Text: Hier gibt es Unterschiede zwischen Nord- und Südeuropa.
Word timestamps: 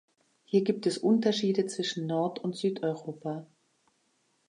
Hier 0.45 0.63
gibt 0.63 0.87
es 0.87 0.97
Unterschiede 0.97 1.67
zwischen 1.67 2.07
Nord- 2.07 2.39
und 2.39 2.57
Südeuropa. 2.57 3.45